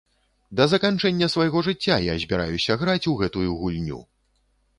Да 0.59 0.65
заканчэння 0.71 1.27
свайго 1.33 1.63
жыцця 1.67 1.97
я 2.05 2.15
збіраюся 2.25 2.79
граць 2.85 3.03
у 3.13 3.15
гэтую 3.21 3.47
гульню! 3.61 4.01